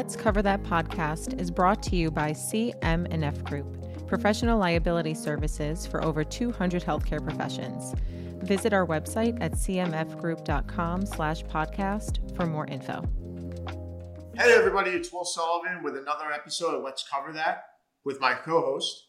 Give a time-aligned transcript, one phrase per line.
[0.00, 6.02] Let's Cover That podcast is brought to you by CM&F Group, professional liability services for
[6.02, 7.94] over 200 healthcare professions.
[8.42, 13.04] Visit our website at cmfgroup.com slash podcast for more info.
[14.38, 17.64] Hey everybody, it's Will Sullivan with another episode of Let's Cover That
[18.02, 19.08] with my co-host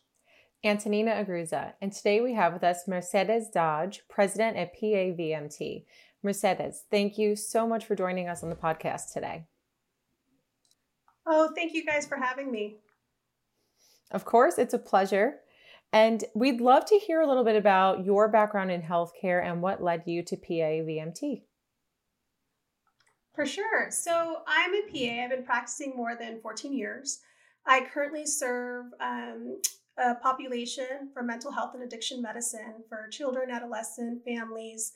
[0.61, 5.85] Antonina Agruza, and today we have with us Mercedes Dodge, president at PAVMT.
[6.21, 9.45] Mercedes, thank you so much for joining us on the podcast today.
[11.25, 12.77] Oh, thank you guys for having me.
[14.11, 15.35] Of course, it's a pleasure.
[15.93, 19.83] And we'd love to hear a little bit about your background in healthcare and what
[19.83, 21.43] led you to PAVMT.
[23.33, 23.89] For sure.
[23.91, 25.23] So I'm a PA.
[25.23, 27.19] I've been practicing more than 14 years.
[27.65, 29.59] I currently serve um,
[29.97, 34.93] a population for mental health and addiction medicine for children, adolescent, families,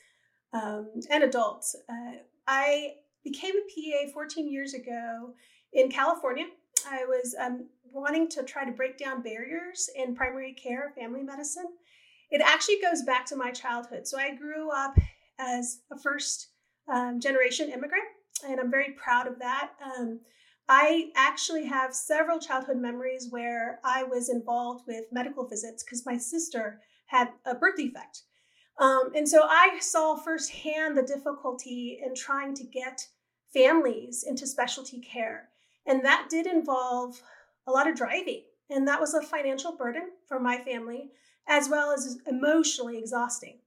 [0.53, 1.75] um, and adults.
[1.89, 5.33] Uh, I became a PA 14 years ago
[5.75, 6.45] in California.
[6.89, 11.67] I was um, wanting to try to break down barriers in primary care, family medicine.
[12.31, 14.07] It actually goes back to my childhood.
[14.07, 14.97] So I grew up
[15.37, 16.47] as a first
[16.91, 18.05] um, generation immigrant,
[18.47, 19.71] and I'm very proud of that.
[19.83, 20.21] Um,
[20.67, 26.17] I actually have several childhood memories where I was involved with medical visits because my
[26.17, 28.23] sister had a birth defect.
[28.79, 33.07] Um, and so I saw firsthand the difficulty in trying to get
[33.53, 35.49] families into specialty care.
[35.85, 37.21] And that did involve
[37.67, 38.43] a lot of driving.
[38.69, 41.11] And that was a financial burden for my family,
[41.47, 43.59] as well as emotionally exhausting.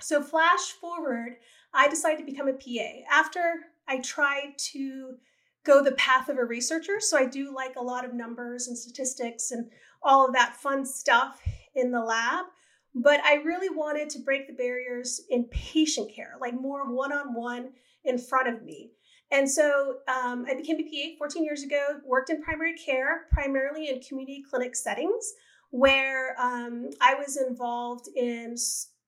[0.00, 1.36] So, flash forward,
[1.74, 3.40] I decided to become a PA after
[3.88, 5.16] I tried to
[5.64, 7.00] go the path of a researcher.
[7.00, 9.70] So, I do like a lot of numbers and statistics and
[10.02, 11.42] all of that fun stuff
[11.74, 12.46] in the lab.
[12.94, 17.34] But I really wanted to break the barriers in patient care, like more one on
[17.34, 17.70] one
[18.04, 18.92] in front of me.
[19.30, 23.88] And so um, I became a PA 14 years ago, worked in primary care, primarily
[23.88, 25.34] in community clinic settings,
[25.70, 28.56] where um, I was involved in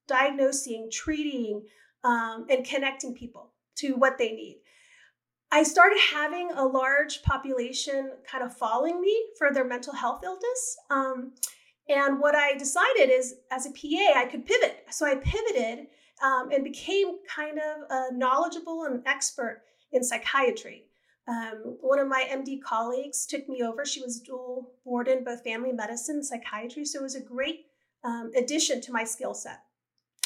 [0.07, 1.63] diagnosing, treating,
[2.03, 4.61] um, and connecting people to what they need.
[5.51, 10.77] I started having a large population kind of following me for their mental health illness.
[10.89, 11.33] Um,
[11.89, 14.85] and what I decided is, as a PA, I could pivot.
[14.91, 15.87] So I pivoted
[16.23, 20.85] um, and became kind of a knowledgeable and expert in psychiatry.
[21.27, 23.85] Um, one of my MD colleagues took me over.
[23.85, 27.65] She was dual board in both family medicine and psychiatry, so it was a great
[28.03, 29.61] um, addition to my skill set.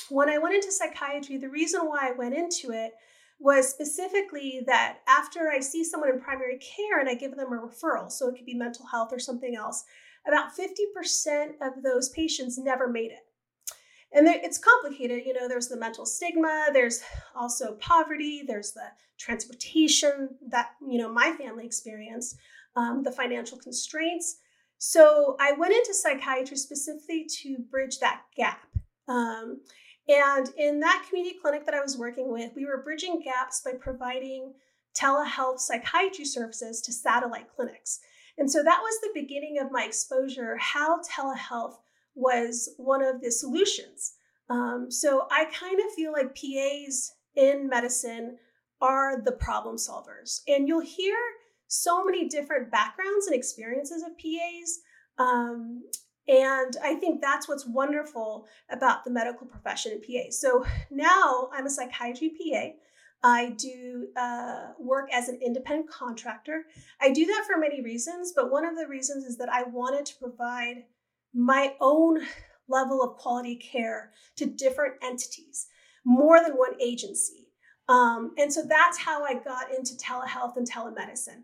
[0.09, 2.93] When I went into psychiatry, the reason why I went into it
[3.39, 7.57] was specifically that after I see someone in primary care and I give them a
[7.57, 9.83] referral, so it could be mental health or something else,
[10.25, 13.25] about 50% of those patients never made it
[14.15, 17.03] and it's complicated you know there's the mental stigma there's
[17.35, 18.87] also poverty there's the
[19.19, 22.37] transportation that you know my family experienced
[22.77, 24.37] um, the financial constraints.
[24.77, 28.65] So i went into psychiatry specifically to bridge that gap
[29.07, 29.61] um,
[30.07, 33.71] and in that community clinic that i was working with we were bridging gaps by
[33.79, 34.53] providing
[34.95, 37.99] telehealth psychiatry services to satellite clinics.
[38.37, 41.75] And so that was the beginning of my exposure how telehealth
[42.15, 44.13] was one of the solutions.
[44.49, 48.37] Um, so I kind of feel like PAs in medicine
[48.81, 50.41] are the problem solvers.
[50.47, 51.17] And you'll hear
[51.67, 54.79] so many different backgrounds and experiences of PAs.
[55.17, 55.83] Um,
[56.27, 60.31] and I think that's what's wonderful about the medical profession in PA.
[60.31, 62.69] So now I'm a psychiatry PA.
[63.23, 66.65] I do uh, work as an independent contractor.
[67.01, 70.05] I do that for many reasons, but one of the reasons is that I wanted
[70.07, 70.83] to provide
[71.35, 72.21] my own
[72.67, 75.67] level of quality care to different entities,
[76.05, 77.49] more than one agency.
[77.89, 81.43] Um, and so that's how I got into telehealth and telemedicine.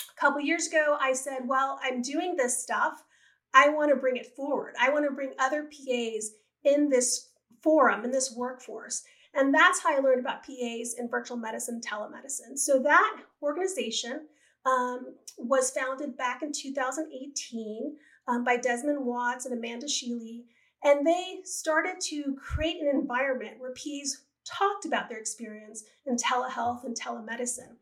[0.00, 3.04] A couple years ago, I said, Well, I'm doing this stuff.
[3.54, 4.74] I want to bring it forward.
[4.80, 6.30] I want to bring other PAs
[6.64, 7.30] in this
[7.62, 9.04] forum, in this workforce.
[9.34, 12.56] And that's how I learned about PAs in virtual medicine, telemedicine.
[12.56, 14.26] So that organization
[14.66, 17.96] um, was founded back in 2018
[18.28, 20.44] um, by Desmond Watts and Amanda Sheely.
[20.84, 26.84] And they started to create an environment where PAs talked about their experience in telehealth
[26.84, 27.76] and telemedicine.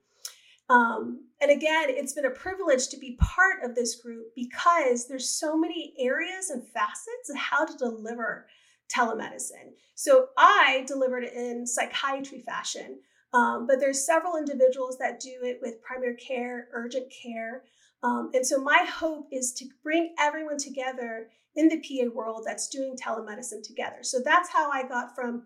[0.68, 5.28] Um, and again, it's been a privilege to be part of this group because there's
[5.28, 8.46] so many areas and facets of how to deliver
[8.92, 9.74] telemedicine.
[9.94, 12.98] So I delivered it in psychiatry fashion,
[13.32, 17.62] um, but there's several individuals that do it with primary care, urgent care,
[18.06, 22.68] um, and so my hope is to bring everyone together in the PA world that's
[22.68, 23.98] doing telemedicine together.
[24.02, 25.42] So that's how I got from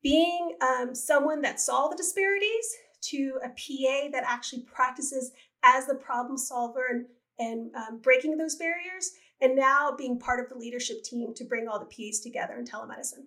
[0.00, 2.76] being um, someone that saw the disparities
[3.08, 5.32] to a PA that actually practices
[5.64, 7.06] as the problem solver and,
[7.40, 9.10] and um, breaking those barriers,
[9.40, 12.64] and now being part of the leadership team to bring all the PAs together in
[12.64, 13.24] telemedicine.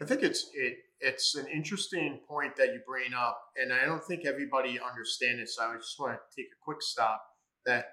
[0.00, 4.04] I think it's it it's an interesting point that you bring up, and I don't
[4.04, 5.48] think everybody understands it.
[5.48, 7.22] So I just want to take a quick stop
[7.66, 7.86] that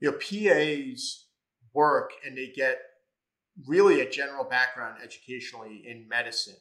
[0.00, 1.26] you know PAs
[1.72, 2.78] work and they get
[3.66, 6.56] really a general background educationally in medicine,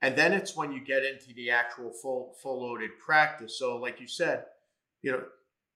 [0.00, 3.58] and then it's when you get into the actual full full loaded practice.
[3.58, 4.44] So like you said,
[5.02, 5.22] you know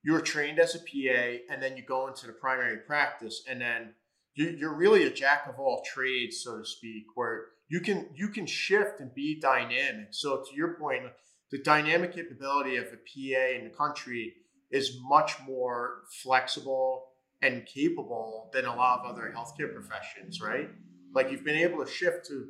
[0.02, 3.94] you're trained as a PA, and then you go into the primary practice, and then
[4.34, 8.46] you're really a jack of all trades, so to speak, where you can you can
[8.46, 10.08] shift and be dynamic.
[10.10, 11.04] So to your point,
[11.50, 14.34] the dynamic capability of a PA in the country
[14.70, 17.06] is much more flexible
[17.42, 20.68] and capable than a lot of other healthcare professions, right?
[21.14, 22.48] Like you've been able to shift to,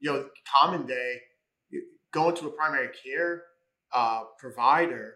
[0.00, 1.20] you know, common day,
[2.12, 3.44] going to a primary care
[3.92, 5.14] uh, provider.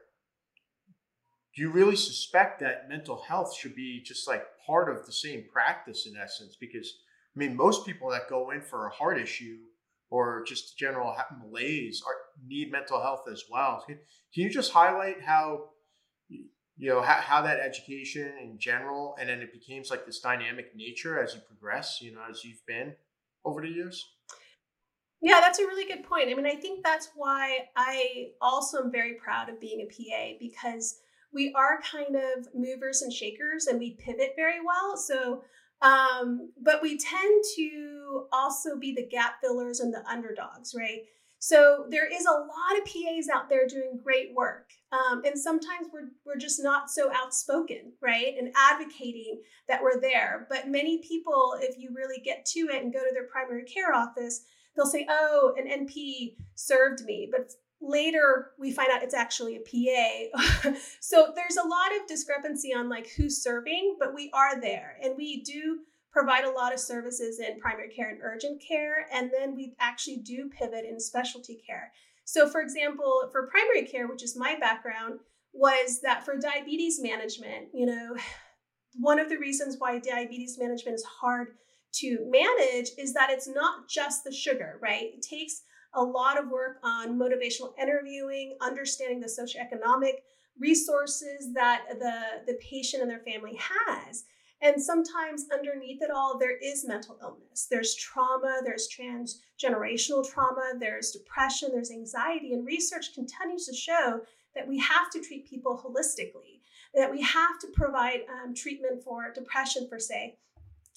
[1.57, 5.45] Do you really suspect that mental health should be just like part of the same
[5.53, 6.57] practice in essence?
[6.61, 6.93] Because
[7.35, 9.59] I mean, most people that go in for a heart issue
[10.11, 12.15] or just general malaise are,
[12.47, 13.83] need mental health as well.
[13.87, 13.99] Can,
[14.33, 15.71] can you just highlight how
[16.29, 20.75] you know how, how that education in general, and then it becomes like this dynamic
[20.75, 22.01] nature as you progress?
[22.01, 22.95] You know, as you've been
[23.45, 24.05] over the years.
[25.21, 26.29] Yeah, that's a really good point.
[26.29, 30.37] I mean, I think that's why I also am very proud of being a PA
[30.39, 31.01] because
[31.33, 34.97] we are kind of movers and shakers and we pivot very well.
[34.97, 35.43] So
[35.85, 41.03] um, but we tend to also be the gap fillers and the underdogs, right?
[41.39, 44.71] So there is a lot of PAs out there doing great work.
[44.93, 48.35] Um, and sometimes we're, we're just not so outspoken, right?
[48.39, 50.47] And advocating that we're there.
[50.49, 53.93] But many people, if you really get to it and go to their primary care
[53.93, 57.29] office, they'll say, oh, an NP served me.
[57.31, 60.73] But later we find out it's actually a PA.
[61.01, 65.17] so there's a lot of discrepancy on like who's serving, but we are there and
[65.17, 65.81] we do
[66.11, 70.19] provide a lot of services in primary care and urgent care and then we actually
[70.19, 71.93] do pivot in specialty care.
[72.25, 75.21] So for example, for primary care, which is my background,
[75.53, 78.17] was that for diabetes management, you know,
[78.97, 81.49] one of the reasons why diabetes management is hard
[81.93, 85.13] to manage is that it's not just the sugar, right?
[85.15, 85.63] It takes
[85.95, 90.15] a lot of work on motivational interviewing, understanding the socioeconomic
[90.59, 94.25] resources that the, the patient and their family has.
[94.63, 97.67] And sometimes underneath it all, there is mental illness.
[97.71, 102.55] There's trauma, there's transgenerational trauma, there's depression, there's anxiety.
[102.55, 104.21] And research continues to show
[104.55, 106.61] that we have to treat people holistically,
[106.95, 110.37] that we have to provide um, treatment for depression, for say,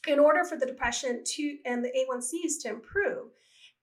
[0.07, 3.31] in order for the depression to and the A1Cs to improve.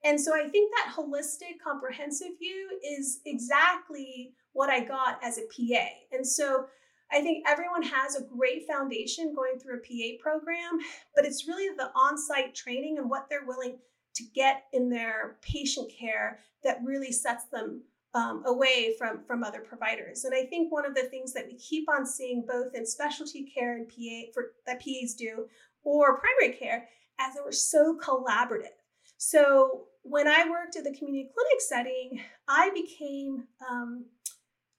[0.04, 5.42] And so I think that holistic, comprehensive view is exactly what I got as a
[5.42, 5.86] PA.
[6.12, 6.66] And so
[7.10, 10.78] I think everyone has a great foundation going through a PA program,
[11.14, 13.78] but it's really the on site training and what they're willing
[14.16, 17.82] to get in their patient care that really sets them
[18.14, 20.24] um, away from, from other providers.
[20.24, 23.42] And I think one of the things that we keep on seeing both in specialty
[23.42, 25.46] care and PA for that PAs do
[25.82, 28.74] or primary care, as they were so collaborative.
[29.18, 34.04] So when I worked at the community clinic setting, I became um,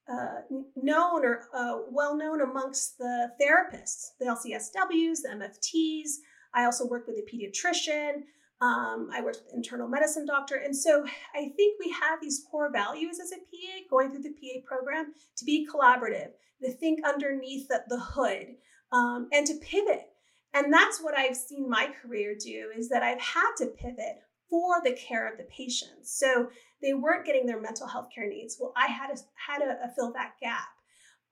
[0.08, 0.42] uh,
[0.76, 6.10] known or uh, well known amongst the therapists, the LCSWs, the MFTs.
[6.54, 8.24] I also worked with a pediatrician.
[8.62, 10.56] Um, I worked with an internal medicine doctor.
[10.56, 11.04] And so
[11.34, 15.14] I think we have these core values as a PA going through the PA program
[15.38, 16.30] to be collaborative,
[16.64, 18.56] to think underneath the, the hood,
[18.94, 20.08] um, and to pivot.
[20.54, 24.82] And that's what I've seen my career do is that I've had to pivot for
[24.84, 26.12] the care of the patients.
[26.18, 26.50] So
[26.82, 28.58] they weren't getting their mental health care needs.
[28.60, 30.68] Well, I had to had to fill that gap.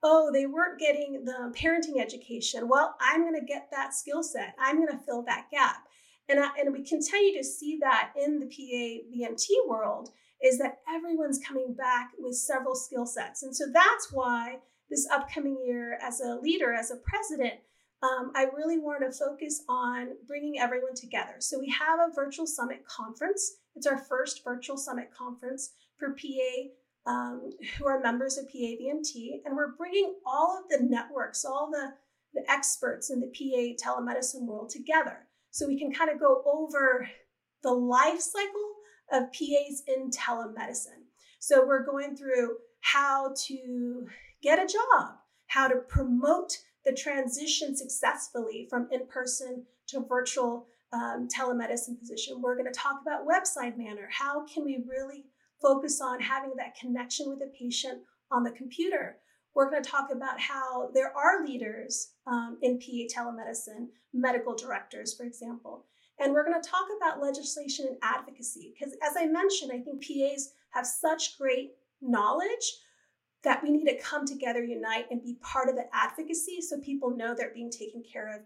[0.02, 2.68] Oh, they weren't getting the parenting education.
[2.68, 4.54] Well, I'm going to get that skill set.
[4.58, 5.86] I'm going to fill that gap.
[6.28, 10.10] And, I, and we continue to see that in the PA VMT world
[10.42, 13.42] is that everyone's coming back with several skill sets.
[13.42, 14.58] And so that's why
[14.90, 17.54] this upcoming year as a leader, as a president,
[18.04, 21.36] um, I really want to focus on bringing everyone together.
[21.38, 23.56] So we have a virtual summit conference.
[23.74, 29.40] It's our first virtual summit conference for PA um, who are members of PA VMT,
[29.44, 31.92] and we're bringing all of the networks, all the,
[32.34, 37.08] the experts in the PA telemedicine world together, so we can kind of go over
[37.62, 38.72] the life cycle
[39.12, 41.04] of PAs in telemedicine.
[41.38, 44.06] So we're going through how to
[44.42, 51.28] get a job, how to promote the transition successfully from in person to virtual um,
[51.28, 52.40] telemedicine position.
[52.40, 54.08] We're going to talk about webside manner.
[54.10, 55.24] How can we really
[55.60, 59.16] focus on having that connection with the patient on the computer?
[59.54, 65.14] We're going to talk about how there are leaders um, in PA telemedicine, medical directors,
[65.14, 65.84] for example.
[66.18, 70.04] And we're going to talk about legislation and advocacy because, as I mentioned, I think
[70.04, 72.78] PAs have such great knowledge
[73.44, 77.16] that we need to come together, unite, and be part of the advocacy so people
[77.16, 78.40] know they're being taken care of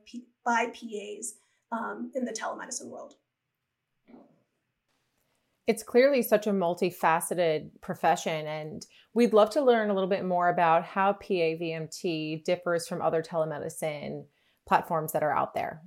[0.45, 1.35] by PAs
[1.73, 3.15] um, in the telemedicine world.
[5.67, 10.49] It's clearly such a multifaceted profession, and we'd love to learn a little bit more
[10.49, 14.25] about how PA VMT differs from other telemedicine
[14.67, 15.83] platforms that are out there.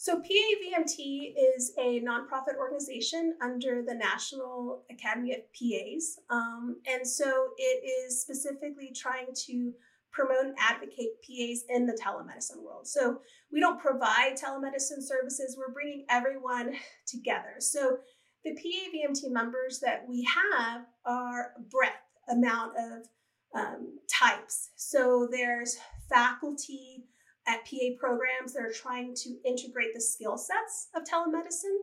[0.00, 6.20] So, PAVMT is a nonprofit organization under the National Academy of PAs.
[6.30, 9.72] Um, and so it is specifically trying to
[10.12, 12.86] promote and advocate PAs in the telemedicine world.
[12.86, 16.74] So, we don't provide telemedicine services, we're bringing everyone
[17.08, 17.56] together.
[17.58, 17.98] So,
[18.44, 21.96] the PAVMT members that we have are breadth
[22.28, 23.08] amount of
[23.52, 24.70] um, types.
[24.76, 25.76] So, there's
[26.08, 27.07] faculty,
[27.48, 31.78] at PA programs that are trying to integrate the skill sets of telemedicine.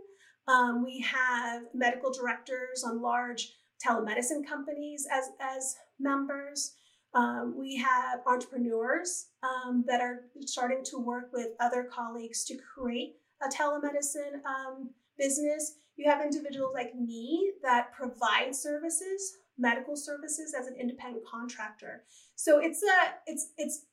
[0.48, 3.54] Um, we have medical directors on large
[3.86, 6.74] telemedicine companies as, as members.
[7.16, 13.16] Um, we have entrepreneurs um, that are starting to work with other colleagues to create
[13.42, 15.78] a telemedicine um, business.
[15.96, 22.04] You have individuals like me that provide services, medical services as an independent contractor.
[22.36, 23.86] So it's a it's it's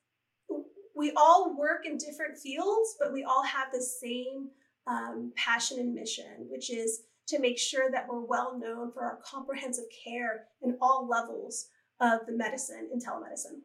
[0.94, 4.48] we all work in different fields, but we all have the same
[4.86, 9.18] um, passion and mission, which is to make sure that we're well known for our
[9.24, 11.68] comprehensive care in all levels
[12.00, 13.60] of the medicine and telemedicine.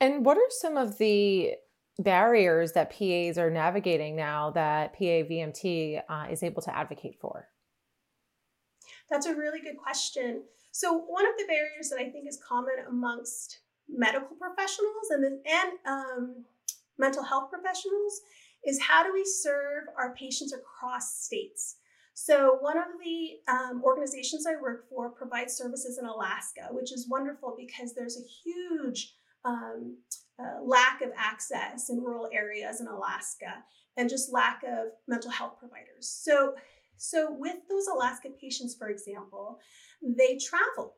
[0.00, 1.52] And what are some of the
[1.98, 7.48] barriers that PAs are navigating now that PA VMT uh, is able to advocate for?
[9.10, 10.42] That's a really good question.
[10.70, 13.58] So, one of the barriers that I think is common amongst
[13.94, 16.44] medical professionals and, and um,
[16.98, 18.20] mental health professionals
[18.64, 21.76] is how do we serve our patients across states?
[22.14, 27.08] So, one of the um, organizations I work for provides services in Alaska, which is
[27.08, 29.96] wonderful because there's a huge um,
[30.38, 33.64] uh, lack of access in rural areas in Alaska
[33.96, 36.08] and just lack of mental health providers.
[36.08, 36.54] So,
[36.96, 39.58] so with those Alaska patients, for example,
[40.02, 40.94] they travel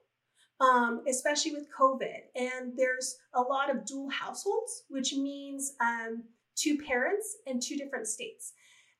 [0.60, 2.20] um, especially with COVID.
[2.34, 6.24] And there's a lot of dual households, which means um,
[6.56, 8.52] two parents in two different states.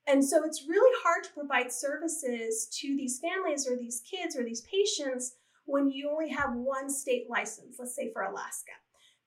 [0.07, 4.45] And so it's really hard to provide services to these families or these kids or
[4.45, 8.73] these patients when you only have one state license, let's say for Alaska.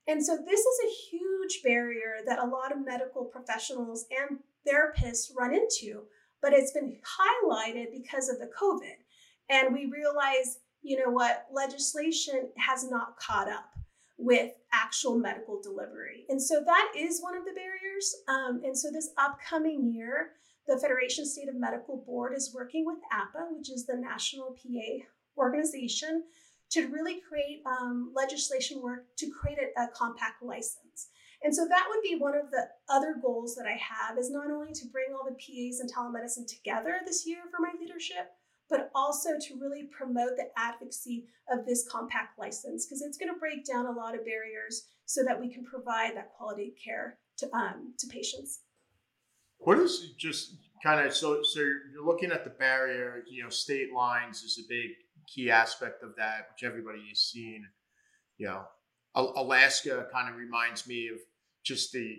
[0.07, 5.31] And so this is a huge barrier that a lot of medical professionals and therapists
[5.35, 6.03] run into,
[6.41, 8.95] but it's been highlighted because of the COVID.
[9.49, 13.75] And we realize you know what, legislation has not caught up
[14.17, 16.25] with actual medical delivery.
[16.29, 18.15] And so that is one of the barriers.
[18.29, 20.31] Um, and so this upcoming year,
[20.65, 25.05] the Federation State of Medical Board is working with APA, which is the National PA
[25.37, 26.23] organization,
[26.69, 31.09] to really create um, legislation work to create a, a compact license.
[31.43, 34.49] And so that would be one of the other goals that I have is not
[34.49, 38.31] only to bring all the PAs and telemedicine together this year for my leadership,
[38.69, 43.39] but also to really promote the advocacy of this compact license because it's going to
[43.39, 47.53] break down a lot of barriers so that we can provide that quality care to
[47.55, 48.61] um, to patients.
[49.59, 53.93] What is just kind of so so you're looking at the barrier, you know, state
[53.93, 54.91] lines is a big
[55.33, 57.65] key aspect of that, which everybody is seeing.
[58.37, 58.63] You know,
[59.15, 61.19] Alaska kind of reminds me of
[61.63, 62.17] just the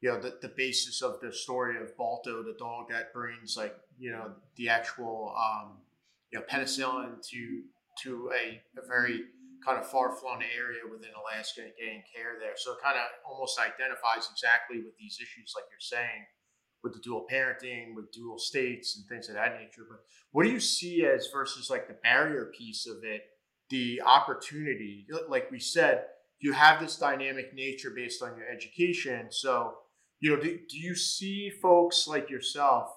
[0.00, 3.76] you know the, the basis of the story of Balto, the dog that brings like
[3.98, 5.78] you know the actual um,
[6.32, 7.62] you know penicillin to
[8.02, 9.20] to a, a very
[9.64, 12.54] kind of far flung area within Alaska and getting care there.
[12.56, 16.24] So it kind of almost identifies exactly with these issues, like you're saying,
[16.82, 19.84] with the dual parenting, with dual states and things of that nature.
[19.88, 20.00] But
[20.32, 23.22] what do you see as versus like the barrier piece of it,
[23.68, 25.06] the opportunity?
[25.28, 26.04] Like we said,
[26.38, 29.26] you have this dynamic nature based on your education.
[29.30, 29.74] So
[30.20, 32.90] you know, do, do you see folks like yourself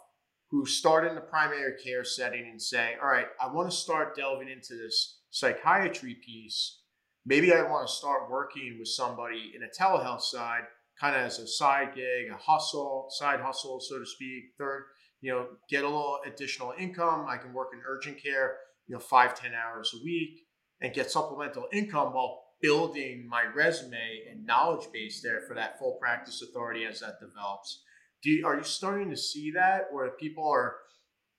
[0.52, 4.16] who start in the primary care setting and say, all right, I want to start
[4.16, 6.82] delving into this psychiatry piece.
[7.26, 10.64] Maybe I want to start working with somebody in a telehealth side,
[11.00, 14.44] kind of as a side gig, a hustle, side hustle, so to speak.
[14.60, 14.84] Third,
[15.22, 17.26] you know, get a little additional income.
[17.28, 20.42] I can work in urgent care, you know, five, ten hours a week
[20.82, 25.98] and get supplemental income while building my resume and knowledge base there for that full
[26.02, 27.84] practice authority as that develops.
[28.24, 30.78] Do you, are you starting to see that where people are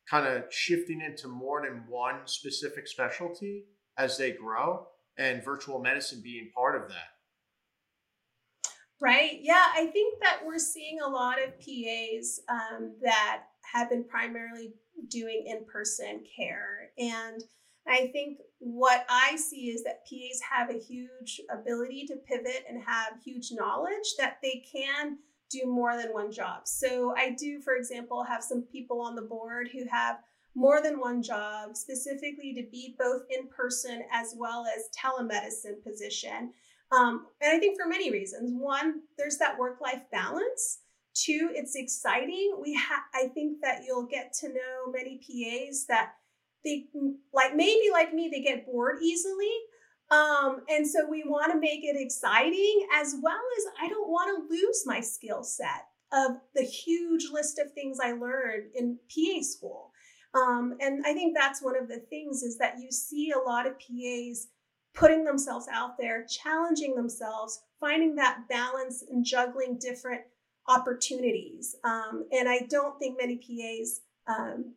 [0.09, 3.65] kind of shifting into more than one specific specialty
[3.99, 4.87] as they grow?
[5.17, 7.13] and virtual medicine being part of that.
[9.01, 9.41] Right.
[9.43, 14.73] Yeah, I think that we're seeing a lot of PAs um, that have been primarily
[15.09, 16.91] doing in person care.
[16.99, 17.43] And
[17.87, 22.83] I think what I see is that PAs have a huge ability to pivot and
[22.83, 25.19] have huge knowledge that they can
[25.51, 26.63] do more than one job.
[26.65, 30.21] So I do, for example, have some people on the board who have
[30.55, 36.53] more than one job, specifically to be both in person as well as telemedicine position.
[36.91, 38.51] Um, and I think for many reasons.
[38.55, 40.79] One, there's that work life balance.
[41.13, 42.57] Two, it's exciting.
[42.59, 46.15] We ha- I think that you'll get to know many PAs that
[46.65, 46.87] they
[47.33, 49.53] like maybe like me, they get bored easily.
[50.11, 54.49] Um, and so we want to make it exciting as well as I don't want
[54.49, 59.43] to lose my skill set of the huge list of things I learned in PA
[59.43, 59.91] school.
[60.35, 63.67] Um, and I think that's one of the things is that you see a lot
[63.67, 64.49] of PAs
[64.95, 70.23] putting themselves out there, challenging themselves, finding that balance and juggling different
[70.69, 71.77] opportunities.
[71.85, 74.75] Um, and I don't think many PAs um,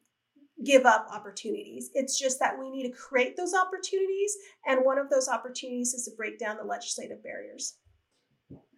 [0.63, 1.91] give up opportunities.
[1.93, 4.35] It's just that we need to create those opportunities.
[4.65, 7.75] And one of those opportunities is to break down the legislative barriers.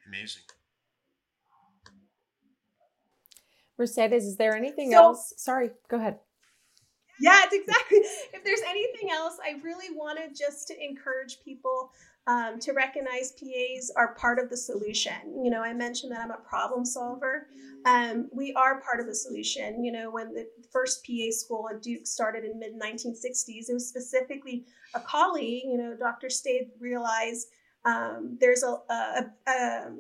[0.07, 0.43] Amazing.
[3.77, 5.33] Mercedes, is there anything so, else?
[5.37, 6.19] Sorry, go ahead.
[7.19, 7.99] Yeah, it's exactly.
[8.33, 11.91] If there's anything else, I really wanted just to encourage people
[12.27, 15.43] um, to recognize PAs are part of the solution.
[15.43, 17.47] You know, I mentioned that I'm a problem solver.
[17.85, 19.83] Um, we are part of the solution.
[19.83, 23.87] You know, when the first PA school at Duke started in mid 1960s, it was
[23.87, 25.63] specifically a colleague.
[25.65, 26.29] You know, Dr.
[26.29, 27.47] Stead realized
[27.85, 29.91] um, there's a, a, a,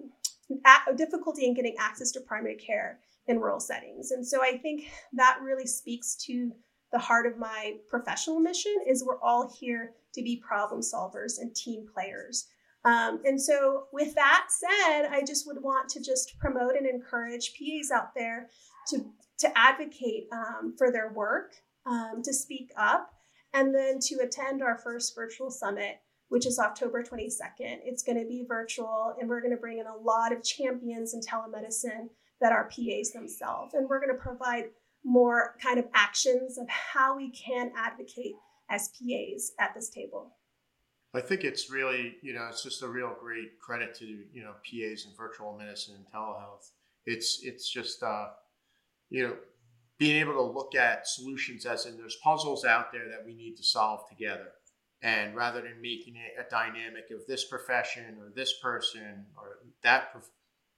[0.87, 4.89] a difficulty in getting access to primary care in rural settings, and so I think
[5.13, 6.51] that really speaks to
[6.91, 11.55] the heart of my professional mission is we're all here to be problem solvers and
[11.55, 12.47] team players.
[12.85, 17.53] Um, and so, with that said, I just would want to just promote and encourage
[17.53, 18.49] PAs out there
[18.87, 19.05] to,
[19.39, 21.53] to advocate um, for their work,
[21.85, 23.11] um, to speak up,
[23.53, 25.99] and then to attend our first virtual summit,
[26.29, 27.79] which is October 22nd.
[27.83, 31.13] It's going to be virtual, and we're going to bring in a lot of champions
[31.13, 32.07] in telemedicine
[32.39, 33.73] that are PAs themselves.
[33.73, 34.65] And we're going to provide
[35.09, 38.35] more kind of actions of how we can advocate
[38.69, 40.35] as PAs at this table.
[41.15, 44.53] I think it's really, you know, it's just a real great credit to, you know,
[44.63, 46.69] PAs in virtual medicine and telehealth.
[47.07, 48.27] It's it's just uh,
[49.09, 49.35] you know,
[49.97, 53.55] being able to look at solutions as in there's puzzles out there that we need
[53.57, 54.51] to solve together.
[55.01, 60.13] And rather than making it a dynamic of this profession or this person or that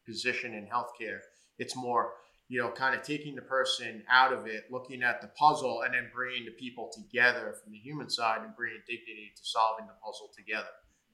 [0.06, 1.20] position in healthcare,
[1.58, 2.14] it's more
[2.52, 5.94] you know, kind of taking the person out of it, looking at the puzzle, and
[5.94, 9.94] then bringing the people together from the human side and bringing dignity to solving the
[10.04, 10.68] puzzle together.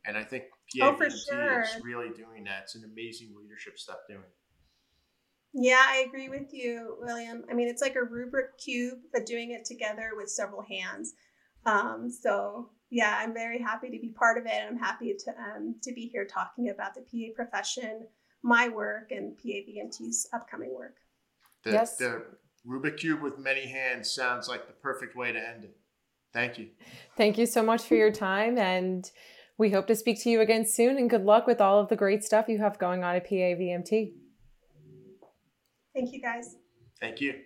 [0.04, 0.46] And I think
[0.76, 1.62] PAVMT oh, sure.
[1.62, 2.62] is really doing that.
[2.64, 4.34] It's an amazing leadership step doing it.
[5.54, 7.46] Yeah, I agree with you, William.
[7.52, 11.14] I mean, it's like a Rubik cube, but doing it together with several hands.
[11.68, 14.54] Um, so yeah, I'm very happy to be part of it.
[14.54, 18.08] And I'm happy to um, to be here talking about the PA profession,
[18.42, 20.96] my work, and PAVMT's upcoming work.
[21.64, 21.98] The, yes.
[21.98, 22.26] the
[22.68, 25.78] Rubik Cube with many hands sounds like the perfect way to end it.
[26.34, 26.70] Thank you.
[27.16, 28.58] Thank you so much for your time.
[28.58, 29.10] And
[29.58, 30.98] we hope to speak to you again soon.
[30.98, 34.14] And good luck with all of the great stuff you have going on at PAVMT.
[35.96, 36.58] Thank you, guys.
[37.00, 37.42] Thank you.